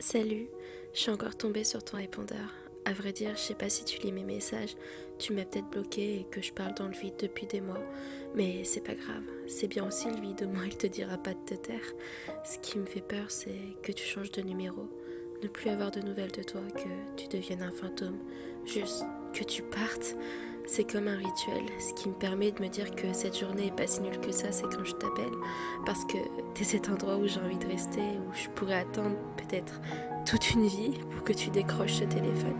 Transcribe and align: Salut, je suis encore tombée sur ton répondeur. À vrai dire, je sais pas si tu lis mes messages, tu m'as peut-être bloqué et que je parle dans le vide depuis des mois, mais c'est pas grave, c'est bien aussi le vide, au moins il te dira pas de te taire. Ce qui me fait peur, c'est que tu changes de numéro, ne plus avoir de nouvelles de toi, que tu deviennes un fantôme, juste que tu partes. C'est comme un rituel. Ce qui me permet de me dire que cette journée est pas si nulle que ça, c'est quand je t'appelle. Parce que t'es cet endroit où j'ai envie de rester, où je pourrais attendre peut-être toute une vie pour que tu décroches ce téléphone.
Salut, 0.00 0.46
je 0.94 1.00
suis 1.00 1.10
encore 1.10 1.36
tombée 1.36 1.64
sur 1.64 1.82
ton 1.82 1.96
répondeur. 1.96 2.54
À 2.84 2.92
vrai 2.92 3.12
dire, 3.12 3.32
je 3.34 3.40
sais 3.40 3.54
pas 3.54 3.68
si 3.68 3.84
tu 3.84 4.00
lis 4.00 4.12
mes 4.12 4.22
messages, 4.22 4.76
tu 5.18 5.32
m'as 5.32 5.44
peut-être 5.44 5.68
bloqué 5.70 6.20
et 6.20 6.24
que 6.30 6.40
je 6.40 6.52
parle 6.52 6.72
dans 6.74 6.86
le 6.86 6.94
vide 6.94 7.16
depuis 7.18 7.46
des 7.46 7.60
mois, 7.60 7.82
mais 8.36 8.62
c'est 8.62 8.80
pas 8.80 8.94
grave, 8.94 9.24
c'est 9.48 9.66
bien 9.66 9.84
aussi 9.84 10.08
le 10.08 10.20
vide, 10.20 10.44
au 10.44 10.54
moins 10.54 10.64
il 10.66 10.76
te 10.76 10.86
dira 10.86 11.18
pas 11.18 11.34
de 11.34 11.44
te 11.44 11.54
taire. 11.54 11.94
Ce 12.44 12.58
qui 12.60 12.78
me 12.78 12.86
fait 12.86 13.00
peur, 13.00 13.28
c'est 13.28 13.58
que 13.82 13.90
tu 13.90 14.04
changes 14.04 14.30
de 14.30 14.40
numéro, 14.40 14.88
ne 15.42 15.48
plus 15.48 15.68
avoir 15.68 15.90
de 15.90 16.00
nouvelles 16.00 16.30
de 16.30 16.44
toi, 16.44 16.62
que 16.76 17.16
tu 17.20 17.26
deviennes 17.26 17.62
un 17.62 17.72
fantôme, 17.72 18.18
juste 18.66 19.02
que 19.34 19.42
tu 19.42 19.62
partes. 19.64 20.14
C'est 20.78 20.84
comme 20.84 21.08
un 21.08 21.16
rituel. 21.16 21.64
Ce 21.80 21.92
qui 21.92 22.08
me 22.08 22.14
permet 22.14 22.52
de 22.52 22.62
me 22.62 22.68
dire 22.68 22.94
que 22.94 23.12
cette 23.12 23.36
journée 23.36 23.66
est 23.66 23.76
pas 23.76 23.88
si 23.88 24.00
nulle 24.00 24.20
que 24.20 24.30
ça, 24.30 24.52
c'est 24.52 24.62
quand 24.62 24.84
je 24.84 24.92
t'appelle. 24.92 25.32
Parce 25.84 26.04
que 26.04 26.18
t'es 26.54 26.62
cet 26.62 26.88
endroit 26.88 27.16
où 27.16 27.26
j'ai 27.26 27.40
envie 27.40 27.58
de 27.58 27.66
rester, 27.66 27.98
où 28.00 28.32
je 28.32 28.48
pourrais 28.50 28.78
attendre 28.78 29.16
peut-être 29.38 29.80
toute 30.24 30.52
une 30.52 30.68
vie 30.68 30.92
pour 31.10 31.24
que 31.24 31.32
tu 31.32 31.50
décroches 31.50 31.94
ce 31.94 32.04
téléphone. 32.04 32.54